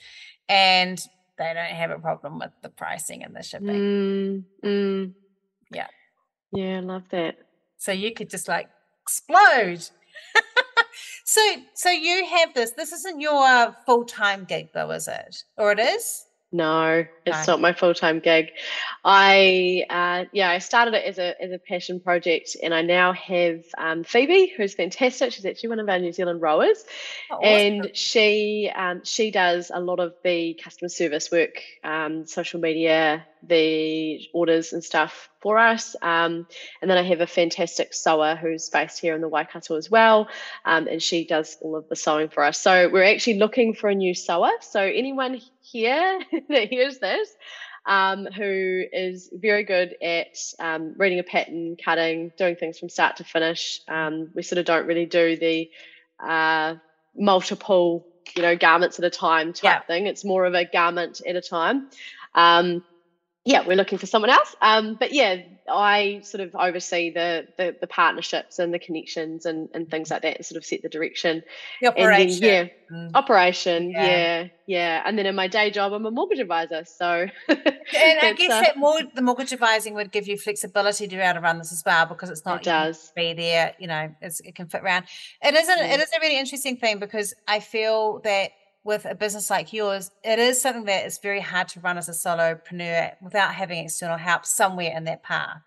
[0.49, 0.99] and
[1.37, 3.69] they don't have a problem with the pricing and the shipping.
[3.69, 5.13] Mm, mm.
[5.71, 5.89] Yeah,
[6.53, 7.37] yeah, I love that.
[7.77, 8.71] So you could just like
[9.03, 9.87] explode.
[11.25, 11.43] so,
[11.75, 12.71] so you have this.
[12.71, 15.45] This isn't your full time gig, though, is it?
[15.59, 16.25] Or it is?
[16.55, 17.55] No, it's no.
[17.55, 18.53] not my full time gig.
[19.05, 23.13] I uh, yeah, I started it as a as a passion project, and I now
[23.13, 25.33] have um, Phoebe, who's fantastic.
[25.33, 26.85] She's actually one of our New Zealand rowers,
[27.33, 27.49] oh, awesome.
[27.49, 33.27] and she um, she does a lot of the customer service work, um, social media,
[33.43, 35.95] the orders and stuff for us.
[36.01, 36.47] Um,
[36.81, 40.29] and then I have a fantastic sewer who's based here in the Waikato as well,
[40.65, 42.59] um, and she does all of the sewing for us.
[42.59, 44.51] So we're actually looking for a new sewer.
[44.63, 47.29] So anyone here that hears this,
[47.85, 53.17] um, who is very good at um, reading a pattern, cutting, doing things from start
[53.17, 53.83] to finish.
[53.87, 55.71] Um, we sort of don't really do the
[56.27, 56.77] uh,
[57.15, 59.81] multiple, you know, garments at a time type yeah.
[59.83, 60.07] thing.
[60.07, 61.91] It's more of a garment at a time.
[63.47, 64.57] Yeah, we're looking for someone else.
[64.63, 69.69] Um, but yeah, I sort of oversee the, the, the partnerships and the connections and,
[69.75, 71.43] and things like that, and sort of set the direction.
[71.83, 73.11] The operation, then, yeah, mm.
[73.15, 74.07] operation, yeah.
[74.07, 74.49] yeah.
[74.67, 76.87] yeah, And then in my day job, I'm a mortgage advisor.
[76.87, 81.15] So, and I guess uh, that more the mortgage advising would give you flexibility to
[81.15, 83.75] be able to run this as well because it's not it does be there.
[83.79, 85.05] You know, it can fit around.
[85.43, 85.95] It is a, yeah.
[85.95, 88.53] it is a really interesting thing because I feel that
[88.85, 92.09] with a business like yours, it is something that is very hard to run as
[92.09, 95.63] a solopreneur without having external help somewhere in that path,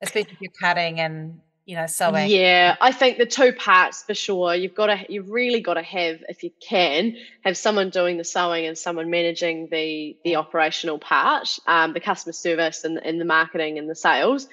[0.00, 2.30] especially if you're cutting and you know sewing.
[2.30, 4.54] Yeah, I think the two parts for sure.
[4.54, 8.24] You've got to, you've really got to have, if you can, have someone doing the
[8.24, 13.24] sewing and someone managing the the operational part, um, the customer service and, and the
[13.24, 14.46] marketing and the sales,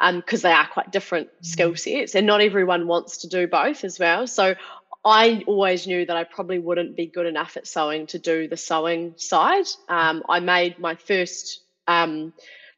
[0.00, 1.78] because um, they are quite different skill mm.
[1.78, 4.26] sets, and not everyone wants to do both as well.
[4.26, 4.54] So
[5.04, 8.56] I always knew that I probably wouldn't be good enough at sewing to do the
[8.56, 9.66] sewing side.
[9.88, 12.32] Um, I made my first um,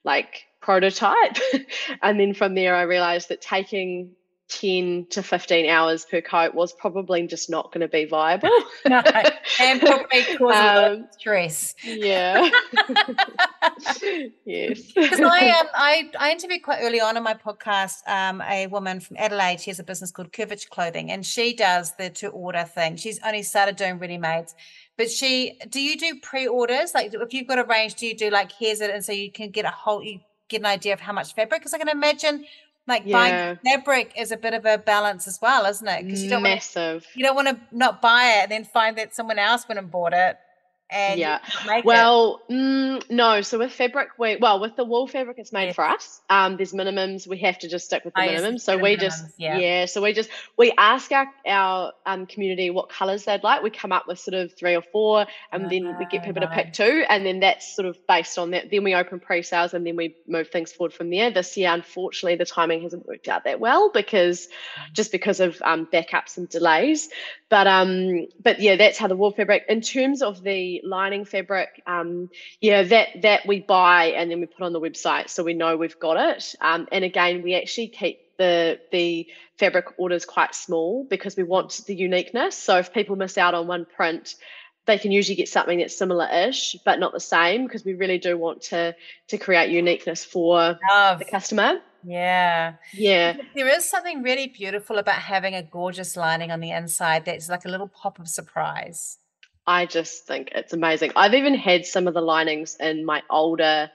[0.04, 1.36] like prototype,
[2.02, 4.10] and then from there I realized that taking
[4.48, 8.48] 10 to 15 hours per coat was probably just not going to be viable.
[8.88, 9.02] no,
[9.60, 11.74] and probably cause um, stress.
[11.82, 12.48] Yeah.
[14.44, 14.92] yes.
[14.92, 19.00] Because I, um, I, I interviewed quite early on in my podcast um, a woman
[19.00, 19.60] from Adelaide.
[19.60, 22.96] She has a business called Curvature Clothing, and she does the to order thing.
[22.96, 24.54] She's only started doing ready mades.
[24.96, 26.94] But she, do you do pre orders?
[26.94, 28.90] Like if you've got a range, do you do like here's it?
[28.90, 31.60] And so you can get a whole, you get an idea of how much fabric?
[31.60, 32.44] Because I can imagine
[32.86, 33.12] like yeah.
[33.12, 36.04] buying fabric is a bit of a balance as well, isn't it?
[36.04, 37.02] Because you don't massive.
[37.02, 39.78] Wanna, you don't want to not buy it and then find that someone else went
[39.78, 40.38] and bought it
[40.88, 41.40] and yeah.
[41.84, 45.74] well mm, no so with fabric we well with the wool fabric it's made yes.
[45.74, 46.20] for us.
[46.30, 48.60] Um there's minimums we have to just stick with the oh, minimums.
[48.60, 49.58] so we minimums, just yeah.
[49.58, 53.62] yeah so we just we ask our our um community what colors they'd like.
[53.62, 56.48] We come up with sort of three or four and then we get people to
[56.48, 58.70] pick two and then that's sort of based on that.
[58.70, 61.32] Then we open pre-sales and then we move things forward from there.
[61.32, 64.92] This year unfortunately the timing hasn't worked out that well because mm.
[64.92, 67.08] just because of um backups and delays
[67.48, 71.82] but um but yeah that's how the wool fabric in terms of the lining fabric,
[71.86, 72.30] um,
[72.60, 75.76] yeah, that that we buy and then we put on the website so we know
[75.76, 76.54] we've got it.
[76.60, 79.26] Um, and again, we actually keep the the
[79.58, 82.56] fabric orders quite small because we want the uniqueness.
[82.56, 84.34] So if people miss out on one print,
[84.86, 88.38] they can usually get something that's similar-ish but not the same because we really do
[88.38, 88.94] want to
[89.28, 91.18] to create uniqueness for Love.
[91.18, 91.80] the customer.
[92.04, 92.74] Yeah.
[92.94, 93.36] Yeah.
[93.54, 97.64] There is something really beautiful about having a gorgeous lining on the inside that's like
[97.64, 99.18] a little pop of surprise.
[99.66, 101.10] I just think it's amazing.
[101.16, 103.90] I've even had some of the linings in my older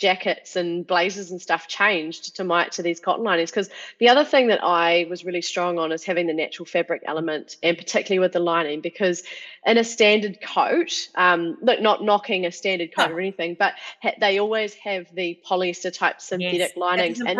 [0.00, 4.24] jackets and blazers and stuff changed to my to these cotton linings because the other
[4.24, 8.18] thing that I was really strong on is having the natural fabric element and particularly
[8.18, 9.22] with the lining because
[9.66, 13.14] in a standard coat um look not knocking a standard coat oh.
[13.14, 16.76] or anything but ha- they always have the polyester type synthetic yes.
[16.78, 17.38] linings and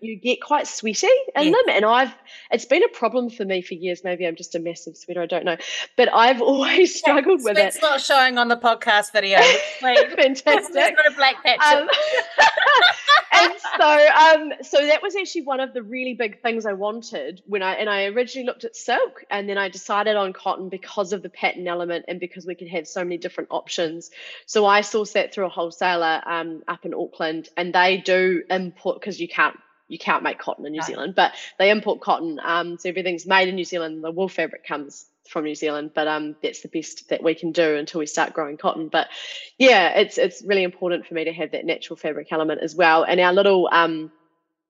[0.00, 1.54] you, get quite sweaty in yes.
[1.54, 2.14] them and I've
[2.50, 4.02] it's been a problem for me for years.
[4.04, 5.56] Maybe I'm just a massive sweater I don't know.
[5.96, 7.66] But I've always struggled with it.
[7.66, 9.38] it's not showing on the podcast video.
[9.80, 11.88] Fantastic it's not a black patch um,
[13.32, 17.42] and so um so that was actually one of the really big things I wanted
[17.46, 21.12] when I and I originally looked at silk and then I decided on cotton because
[21.12, 24.10] of the pattern element and because we could have so many different options.
[24.46, 29.00] So I sourced that through a wholesaler um up in Auckland and they do import
[29.00, 29.56] because you can't
[29.88, 32.40] you can't make cotton in New Zealand, but they import cotton.
[32.42, 34.02] Um, so everything's made in New Zealand.
[34.02, 37.52] The wool fabric comes from New Zealand, but um, that's the best that we can
[37.52, 38.88] do until we start growing cotton.
[38.88, 39.08] But
[39.58, 43.04] yeah, it's it's really important for me to have that natural fabric element as well.
[43.04, 44.10] And our little um,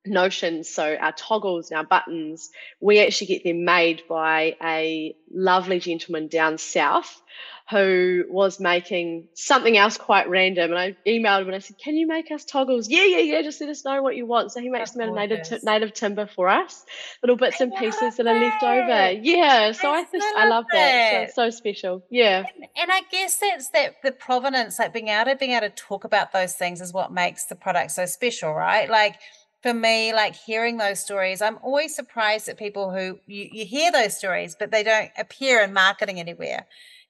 [0.07, 0.69] notions.
[0.69, 6.29] So our toggles and our buttons, we actually get them made by a lovely gentleman
[6.29, 7.23] down south
[7.69, 10.71] who was making something else quite random.
[10.71, 12.89] And I emailed him and I said, Can you make us toggles?
[12.89, 13.43] Yeah, yeah, yeah.
[13.43, 14.53] Just let us know what you want.
[14.53, 16.85] So he makes them out of native, t- native timber for us,
[17.23, 19.11] little bits I and pieces that are left over.
[19.21, 19.73] Yeah.
[19.73, 20.77] So I, I just, I love that.
[20.77, 21.11] that.
[21.11, 22.05] So it's so special.
[22.09, 22.45] Yeah.
[22.55, 25.75] And, and, I guess that's that the provenance, like being able to being able to
[25.75, 28.89] talk about those things is what makes the product so special, right?
[28.89, 29.17] Like
[29.63, 33.91] for me, like hearing those stories, I'm always surprised at people who you, you hear
[33.91, 36.67] those stories, but they don't appear in marketing anywhere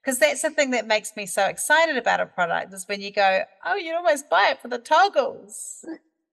[0.06, 3.10] because that's the thing that makes me so excited about a product is when you
[3.10, 5.84] go, oh, you'd almost buy it for the toggles.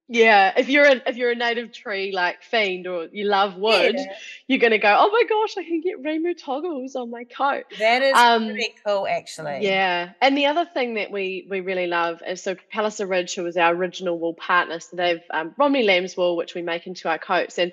[0.09, 3.95] Yeah, if you're a if you're a native tree like fiend or you love wood,
[3.97, 4.13] yeah.
[4.47, 7.63] you're gonna go, oh my gosh, I can get rainbow toggles on my coat.
[7.79, 9.59] That is um, pretty cool, actually.
[9.61, 13.43] Yeah, and the other thing that we we really love is so Palliser Ridge, who
[13.43, 17.07] was our original wool partner, so they've um, Romney Lambs wool, which we make into
[17.07, 17.71] our coats, and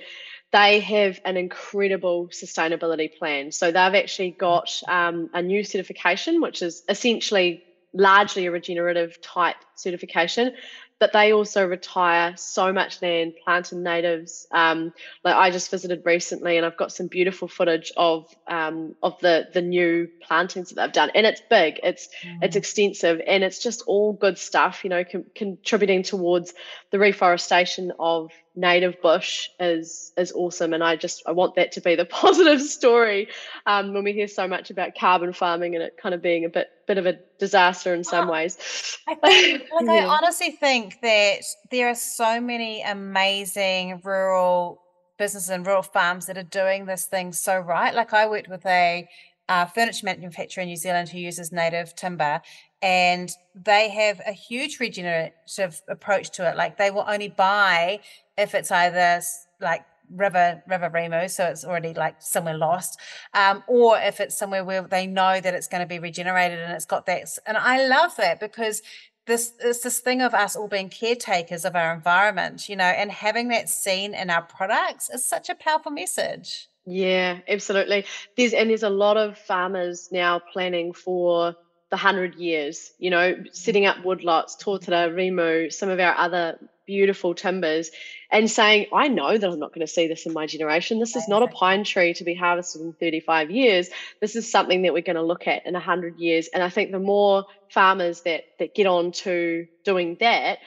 [0.52, 3.50] they have an incredible sustainability plan.
[3.50, 9.56] So they've actually got um, a new certification, which is essentially largely a regenerative type
[9.74, 10.54] certification,
[11.00, 14.46] but they also retire so much land, planted natives.
[14.52, 14.92] Um,
[15.24, 19.48] like I just visited recently, and I've got some beautiful footage of um, of the
[19.52, 22.38] the new plantings that they've done, and it's big, it's mm.
[22.42, 24.84] it's extensive, and it's just all good stuff.
[24.84, 26.52] You know, com- contributing towards
[26.90, 31.80] the reforestation of native bush is is awesome and i just i want that to
[31.80, 33.28] be the positive story
[33.66, 36.48] um, when we hear so much about carbon farming and it kind of being a
[36.48, 39.92] bit bit of a disaster in some oh, ways I think, like yeah.
[39.92, 41.38] i honestly think that
[41.70, 44.82] there are so many amazing rural
[45.16, 48.66] businesses and rural farms that are doing this thing so right like i worked with
[48.66, 49.08] a
[49.50, 52.40] uh, furniture manufacturer in New Zealand who uses native timber,
[52.82, 56.56] and they have a huge regenerative approach to it.
[56.56, 57.98] Like they will only buy
[58.40, 59.20] if it's either
[59.60, 62.98] like river river rimu so it's already like somewhere lost
[63.34, 66.72] um, or if it's somewhere where they know that it's going to be regenerated and
[66.72, 68.82] it's got that and i love that because
[69.26, 73.10] this it's this thing of us all being caretakers of our environment you know and
[73.10, 76.68] having that seen in our products is such a powerful message.
[76.86, 78.06] Yeah absolutely.
[78.36, 81.54] There's and there's a lot of farmers now planning for
[81.90, 87.34] the hundred years, you know, sitting up woodlots, Totara, Rimu, some of our other beautiful
[87.34, 87.90] timbers,
[88.30, 91.00] and saying, I know that I'm not going to see this in my generation.
[91.00, 93.90] This is not a pine tree to be harvested in 35 years.
[94.20, 96.48] This is something that we're going to look at in 100 years.
[96.54, 100.58] And I think the more farmers that, that get on to doing that,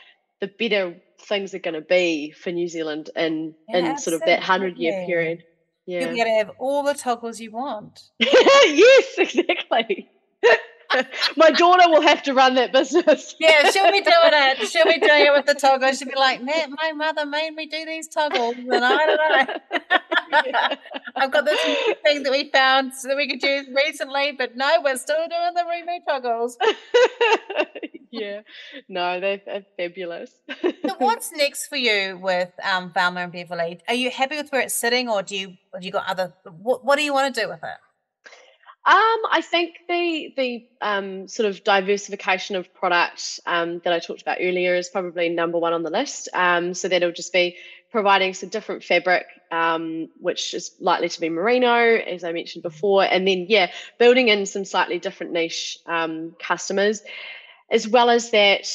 [0.41, 4.21] the better things are going to be for New Zealand in, yeah, in sort of
[4.21, 5.43] that 100 year period.
[5.85, 6.01] Yeah.
[6.01, 8.01] You'll be able to have all the toggles you want.
[8.19, 10.09] yes, exactly.
[11.37, 13.35] My daughter will have to run that business.
[13.39, 14.67] yeah, she'll be doing it.
[14.69, 15.99] She'll be doing it with the toggles.
[15.99, 19.97] She'll be like, Matt, my mother made me do these toggles, and I don't know.
[20.45, 20.75] yeah.
[21.15, 21.59] I've got this
[22.03, 25.61] thing that we found that we could use recently, but no, we're still doing the
[25.61, 26.57] Rimu toggles.
[28.11, 28.41] yeah,
[28.89, 30.31] no, they're, they're fabulous.
[30.61, 33.79] so, what's next for you with um, Velma and Beverley?
[33.87, 36.33] Are you happy with where it's sitting, or do you have you got other?
[36.43, 37.77] What What do you want to do with it?
[38.85, 44.21] Um, I think the the um, sort of diversification of product um, that I talked
[44.21, 46.27] about earlier is probably number one on the list.
[46.33, 47.55] Um, so that'll just be
[47.91, 53.05] providing some different fabric, um, which is likely to be merino, as I mentioned before,
[53.05, 57.03] and then yeah, building in some slightly different niche um, customers,
[57.71, 58.65] as well as that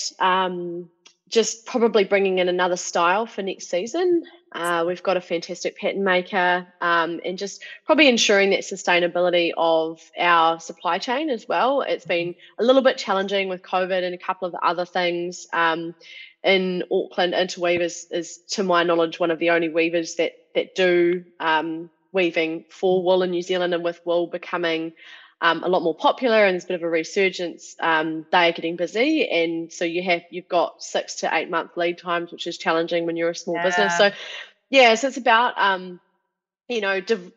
[1.28, 4.24] just probably bringing in another style for next season.
[4.52, 10.00] Uh, we've got a fantastic pattern maker um, and just probably ensuring that sustainability of
[10.18, 11.82] our supply chain as well.
[11.82, 15.46] It's been a little bit challenging with COVID and a couple of other things.
[15.52, 15.94] Um,
[16.42, 21.24] in Auckland, Interweavers is, to my knowledge, one of the only weavers that that do
[21.40, 24.92] um, weaving for wool in New Zealand, and with wool becoming
[25.40, 28.52] um, a lot more popular and there's a bit of a resurgence, um, they are
[28.52, 32.46] getting busy, and so you have you've got six to eight month lead times, which
[32.46, 33.64] is challenging when you're a small yeah.
[33.64, 33.96] business.
[33.96, 34.10] So,
[34.68, 36.00] yeah, so it's about um,
[36.68, 37.32] you know div-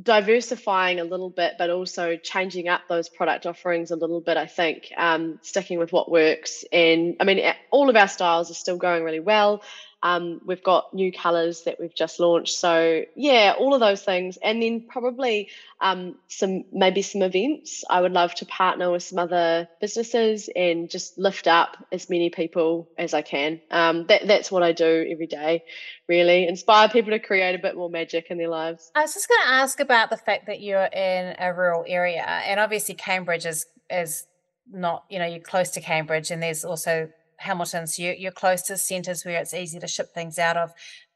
[0.00, 4.36] diversifying a little bit, but also changing up those product offerings a little bit.
[4.36, 8.54] I think um, sticking with what works, and I mean all of our styles are
[8.54, 9.62] still going really well.
[10.06, 12.56] Um, we've got new colours that we've just launched.
[12.56, 15.48] So yeah, all of those things, and then probably
[15.80, 17.84] um, some maybe some events.
[17.90, 22.30] I would love to partner with some other businesses and just lift up as many
[22.30, 23.60] people as I can.
[23.72, 25.64] Um, that that's what I do every day.
[26.08, 28.92] Really inspire people to create a bit more magic in their lives.
[28.94, 32.22] I was just going to ask about the fact that you're in a rural area,
[32.22, 34.28] and obviously Cambridge is is
[34.70, 38.62] not you know you're close to Cambridge, and there's also Hamilton, your, you're, you're close
[38.62, 40.72] to centres where it's easy to ship things out of.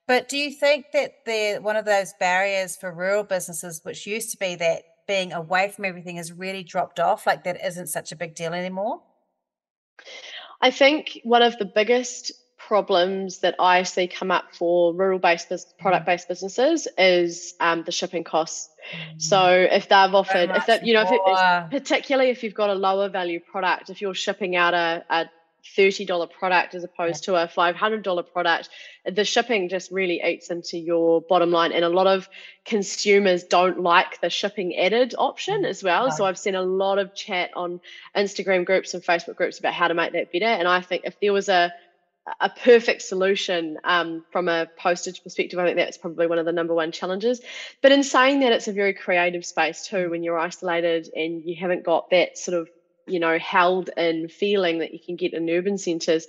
[0.06, 4.33] But do you think that the one of those barriers for rural businesses, which used
[4.33, 7.26] to be that being away from everything, has really dropped off?
[7.26, 9.02] Like that isn't such a big deal anymore?
[10.61, 15.52] I think one of the biggest problems that I see come up for rural based
[15.78, 18.68] product based businesses is um, the shipping costs.
[19.18, 19.72] So mm.
[19.72, 23.09] if they've offered, if that you know, if it, particularly if you've got a lower
[23.09, 25.30] value product, if you're shipping out a, a
[25.77, 28.68] $30 product as opposed to a $500 product,
[29.05, 31.73] the shipping just really eats into your bottom line.
[31.73, 32.29] And a lot of
[32.64, 36.07] consumers don't like the shipping added option as well.
[36.07, 36.12] Right.
[36.14, 37.81] So I've seen a lot of chat on
[38.16, 40.44] Instagram groups and Facebook groups about how to make that better.
[40.44, 41.73] And I think if there was a
[42.40, 45.59] a perfect solution um, from a postage perspective.
[45.59, 47.41] I think that's probably one of the number one challenges.
[47.82, 51.57] But in saying that, it's a very creative space too when you're isolated and you
[51.57, 52.68] haven't got that sort of
[53.11, 56.26] you know held in feeling that you can get in urban centres.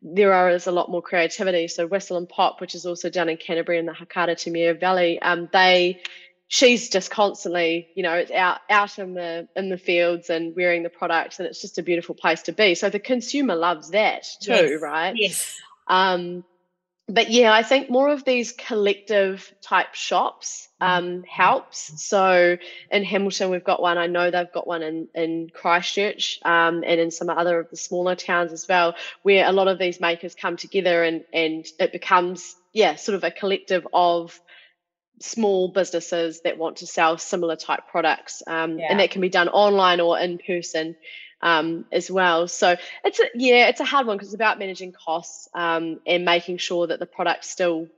[0.00, 1.66] There is a lot more creativity.
[1.66, 5.20] So Whistle and Pop, which is also done in Canterbury in the Hakata Te Valley,
[5.20, 6.00] um, they
[6.48, 10.82] she's just constantly, you know, it's out out in the in the fields and wearing
[10.82, 12.74] the products, and it's just a beautiful place to be.
[12.74, 14.80] So the consumer loves that too, yes.
[14.80, 15.14] right?
[15.14, 15.56] Yes.
[15.86, 16.44] Um,
[17.08, 22.02] but yeah, I think more of these collective type shops um, helps.
[22.02, 22.58] So
[22.90, 23.96] in Hamilton, we've got one.
[23.96, 27.76] I know they've got one in in Christchurch um, and in some other of the
[27.76, 31.92] smaller towns as well, where a lot of these makers come together and and it
[31.92, 34.38] becomes yeah, sort of a collective of
[35.20, 38.86] small businesses that want to sell similar type products um, yeah.
[38.90, 40.96] and that can be done online or in person
[41.42, 44.92] um, as well so it's a, yeah it's a hard one because it's about managing
[44.92, 47.88] costs um, and making sure that the product's still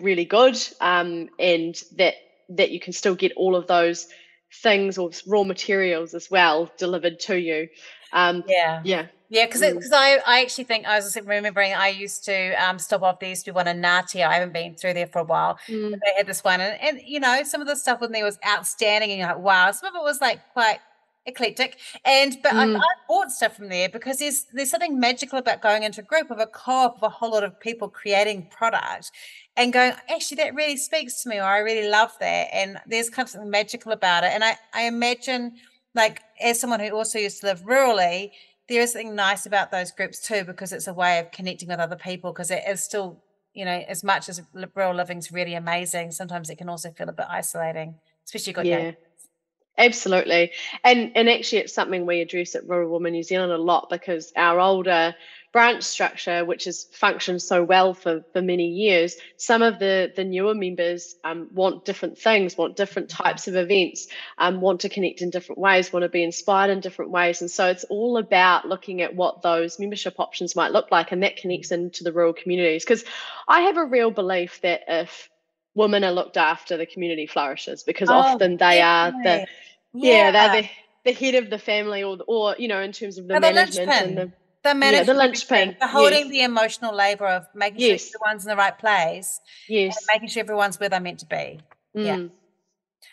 [0.00, 2.14] really good um, and that
[2.48, 4.08] that you can still get all of those
[4.52, 7.68] things or raw materials as well delivered to you
[8.12, 9.94] um, yeah yeah yeah, because because mm.
[9.94, 13.18] I, I actually think I was remembering I used to um, stop off.
[13.18, 14.26] There used to be one in Ngatea.
[14.26, 15.58] I haven't been through there for a while.
[15.66, 15.90] Mm.
[15.90, 18.38] They had this one, and, and you know some of the stuff in there was
[18.46, 19.70] outstanding, and you're like, wow.
[19.72, 20.78] Some of it was like quite
[21.26, 22.76] eclectic, and but mm.
[22.76, 26.04] I, I, bought stuff from there because there's there's something magical about going into a
[26.04, 29.10] group of a co-op of a whole lot of people creating product,
[29.56, 33.10] and going actually that really speaks to me, or I really love that, and there's
[33.10, 35.56] kind of something magical about it, and I I imagine
[35.96, 38.30] like as someone who also used to live rurally
[38.68, 41.80] there is something nice about those groups too because it's a way of connecting with
[41.80, 43.20] other people because it is still
[43.54, 44.42] you know as much as
[44.74, 47.94] rural living's really amazing sometimes it can also feel a bit isolating
[48.24, 48.78] especially got yeah.
[48.78, 48.94] Young
[49.78, 50.52] absolutely
[50.84, 54.32] and and actually it's something we address at Rural Women New Zealand a lot because
[54.36, 55.14] our older
[55.56, 60.22] branch structure, which has functioned so well for, for many years, some of the, the
[60.22, 65.22] newer members um, want different things, want different types of events, um, want to connect
[65.22, 67.40] in different ways, want to be inspired in different ways.
[67.40, 71.22] And so it's all about looking at what those membership options might look like, and
[71.22, 72.84] that connects into the rural communities.
[72.84, 73.06] Because
[73.48, 75.30] I have a real belief that if
[75.74, 79.46] women are looked after, the community flourishes because oh, often they are the
[79.94, 80.68] yeah, yeah, they're the,
[81.06, 84.18] the head of the family or or you know in terms of the management and
[84.18, 84.32] the
[84.66, 86.30] the management, yeah, the linchpin, the holding yes.
[86.30, 88.08] the emotional labor of making yes.
[88.08, 91.60] sure everyone's in the right place, yes, making sure everyone's where they're meant to be.
[91.96, 92.04] Mm.
[92.04, 92.26] Yeah.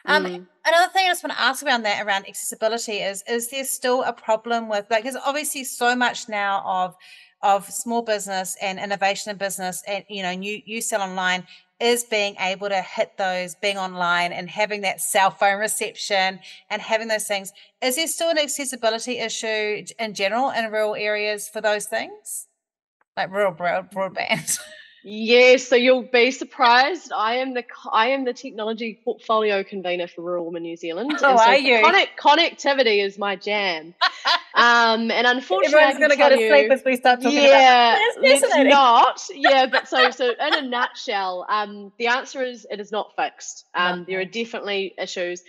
[0.05, 0.47] Um, mm.
[0.65, 4.03] Another thing I just want to ask around that, around accessibility, is is there still
[4.03, 5.03] a problem with like?
[5.03, 6.95] There's obviously so much now of
[7.41, 11.45] of small business and innovation in business, and you know, you you sell online
[11.83, 16.81] is being able to hit those, being online and having that cell phone reception and
[16.81, 17.51] having those things.
[17.81, 22.47] Is there still an accessibility issue in general in rural areas for those things?
[23.17, 24.59] Like rural broadband?
[25.05, 27.11] Yes, so you'll be surprised.
[27.11, 31.11] I am the I am the technology portfolio convener for Rural Women New Zealand.
[31.15, 31.81] Oh, so are you?
[31.83, 33.93] Connect, connectivity is my jam.
[34.55, 37.95] um, and unfortunately, everyone's going to go to you, sleep as we start talking yeah,
[37.95, 38.23] about.
[38.23, 39.21] Yeah, let's not.
[39.35, 43.65] Yeah, but so so in a nutshell, um, the answer is it is not fixed.
[43.75, 44.05] Um, no.
[44.05, 45.43] there are definitely issues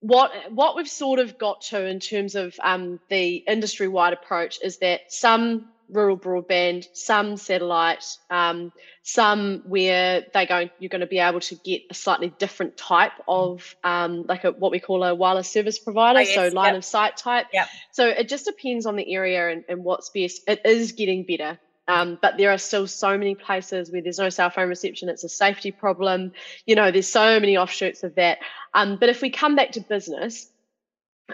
[0.00, 4.60] what what we've sort of got to in terms of um, the industry wide approach
[4.62, 8.72] is that some rural broadband, some satellite, um,
[9.02, 13.12] some where they going you're going to be able to get a slightly different type
[13.26, 16.34] of um, like a what we call a wireless service provider, oh, yes.
[16.34, 16.78] so line yep.
[16.78, 17.46] of sight type.
[17.52, 17.68] Yep.
[17.92, 20.42] So it just depends on the area and, and what's best.
[20.46, 21.58] It is getting better.
[21.88, 25.08] Um, but there are still so many places where there's no cell phone reception.
[25.08, 26.32] It's a safety problem.
[26.66, 28.38] You know, there's so many offshoots of that.
[28.74, 30.50] Um, but if we come back to business,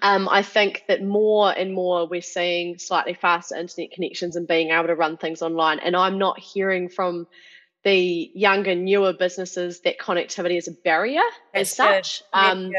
[0.03, 4.71] um, I think that more and more we're seeing slightly faster internet connections and being
[4.71, 5.79] able to run things online.
[5.79, 7.27] And I'm not hearing from
[7.85, 11.21] the younger, newer businesses that connectivity is a barrier
[11.53, 12.23] That's as such.
[12.33, 12.73] Um,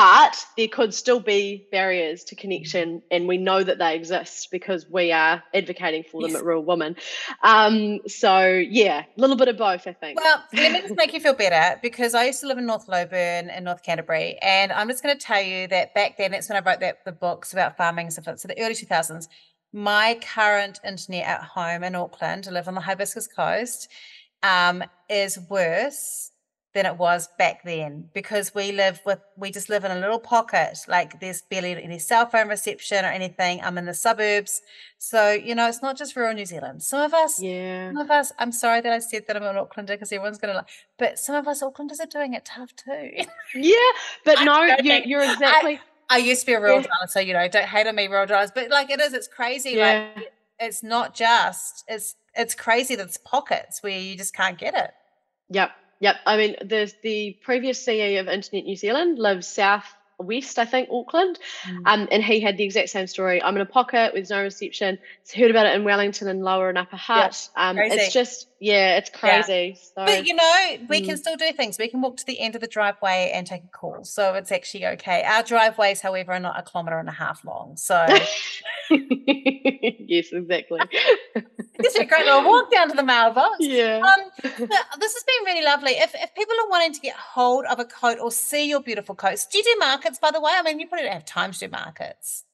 [0.00, 4.88] but there could still be barriers to connection, and we know that they exist because
[4.88, 6.38] we are advocating for them yes.
[6.38, 6.96] at Rural Women.
[7.42, 10.18] Um, so yeah, a little bit of both, I think.
[10.18, 12.88] Well, let me just make you feel better because I used to live in North
[12.88, 16.48] Loburn in North Canterbury, and I'm just going to tell you that back then, that's
[16.48, 18.38] when I wrote that the books about farming and stuff.
[18.38, 19.28] So the early 2000s,
[19.74, 23.90] my current internet at home in Auckland, I live on the Hibiscus Coast,
[24.42, 26.30] um, is worse
[26.72, 30.20] than it was back then because we live with we just live in a little
[30.20, 34.62] pocket like there's barely any cell phone reception or anything i'm in the suburbs.
[34.98, 36.82] So you know it's not just rural new zealand.
[36.82, 37.88] Some of us yeah.
[37.88, 40.54] some of us i'm sorry that i said that i'm an aucklander because everyone's gonna
[40.54, 43.10] like but some of us aucklanders are doing it tough too.
[43.54, 43.74] Yeah
[44.24, 47.06] but no you, are exactly I, I, used to be a rural yeah.
[47.08, 49.70] so you know don't hate on me rural drivers but like it is it's crazy
[49.70, 50.10] yeah.
[50.16, 54.74] like it's not just it's it's crazy that it's pockets where you just can't get
[54.74, 54.92] it.
[55.48, 56.16] Yep Yep.
[56.26, 59.84] I mean, there's the previous CEO of Internet New Zealand lives south
[60.18, 61.38] west, I think, Auckland.
[61.64, 61.82] Mm.
[61.86, 63.42] Um, and he had the exact same story.
[63.42, 64.98] I'm in a pocket with no reception.
[65.34, 67.48] Heard about it in Wellington and Lower and Upper Hutt.
[67.56, 69.74] um, it's just, yeah, it's crazy.
[69.74, 70.04] Yeah.
[70.04, 71.06] So, but you know, we mm.
[71.06, 71.78] can still do things.
[71.78, 74.04] We can walk to the end of the driveway and take a call.
[74.04, 75.22] So it's actually okay.
[75.22, 77.78] Our driveways, however, are not a kilometre and a half long.
[77.78, 78.06] So
[78.90, 80.80] yes, exactly.
[81.78, 83.56] this is a great little walk down to the mailbox.
[83.60, 84.02] Yeah.
[84.04, 85.92] Um, this has been really lovely.
[85.92, 89.14] If, if people are wanting to get hold of a coat or see your beautiful
[89.14, 90.52] coats, do you do markets, by the way?
[90.54, 92.44] I mean, you probably don't have time to do markets.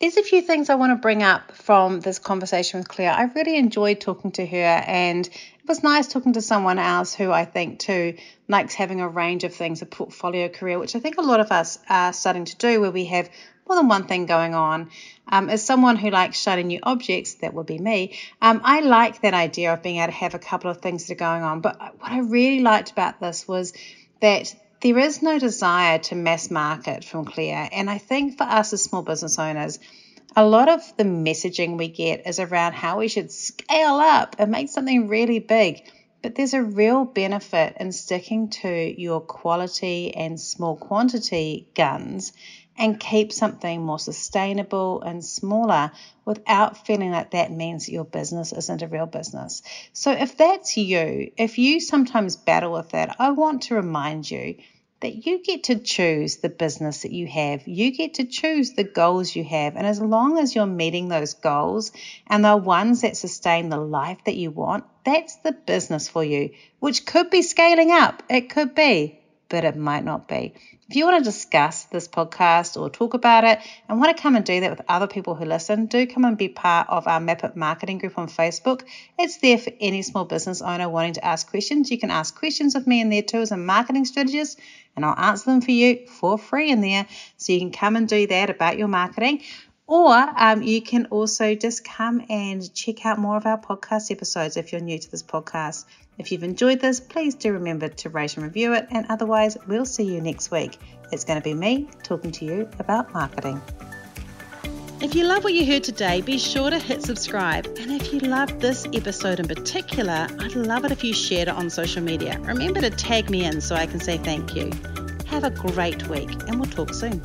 [0.02, 3.12] There's a few things I want to bring up from this conversation with Claire.
[3.12, 7.32] I really enjoyed talking to her, and it was nice talking to someone else who
[7.32, 11.20] I think too likes having a range of things, a portfolio career, which I think
[11.20, 13.30] a lot of us are starting to do, where we have
[13.68, 14.90] more than one thing going on.
[15.28, 19.22] Um, as someone who likes shiny new objects, that would be me, um, I like
[19.22, 21.62] that idea of being able to have a couple of things that are going on.
[21.62, 23.74] But what I really liked about this was
[24.20, 27.70] that there is no desire to mass market from Claire.
[27.72, 29.80] And I think for us as small business owners,
[30.36, 34.52] a lot of the messaging we get is around how we should scale up and
[34.52, 35.84] make something really big.
[36.24, 42.34] But there's a real benefit in sticking to your quality and small quantity guns
[42.78, 45.92] and keep something more sustainable and smaller
[46.26, 49.62] without feeling like that means your business isn't a real business.
[49.94, 54.56] So if that's you, if you sometimes battle with that, I want to remind you
[55.02, 57.68] that you get to choose the business that you have.
[57.68, 59.76] You get to choose the goals you have.
[59.76, 61.92] And as long as you're meeting those goals
[62.28, 66.52] and the ones that sustain the life that you want, that's the business for you,
[66.80, 68.22] which could be scaling up.
[68.30, 69.20] It could be,
[69.52, 70.54] but it might not be.
[70.90, 74.36] If you want to discuss this podcast or talk about it and want to come
[74.36, 77.20] and do that with other people who listen, do come and be part of our
[77.20, 78.84] Map It Marketing group on Facebook.
[79.20, 81.92] It's there for any small business owner wanting to ask questions.
[81.92, 84.60] You can ask questions of me in there too as a marketing strategist,
[84.96, 87.06] and I'll answer them for you for free in there.
[87.38, 89.44] So you can come and do that about your marketing.
[89.92, 94.56] Or um, you can also just come and check out more of our podcast episodes
[94.56, 95.84] if you're new to this podcast.
[96.18, 98.88] If you've enjoyed this, please do remember to rate and review it.
[98.90, 100.78] And otherwise, we'll see you next week.
[101.12, 103.62] It's going to be me talking to you about marketing.
[105.02, 107.66] If you love what you heard today, be sure to hit subscribe.
[107.78, 111.56] And if you loved this episode in particular, I'd love it if you shared it
[111.56, 112.40] on social media.
[112.44, 114.72] Remember to tag me in so I can say thank you.
[115.26, 117.22] Have a great week, and we'll talk soon.